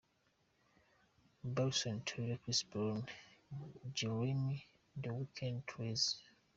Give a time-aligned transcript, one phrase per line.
[1.53, 3.01] Bryson Tiller Chris Brown
[3.97, 4.63] Jeremih
[5.01, 6.15] The Weeknd Tyrese.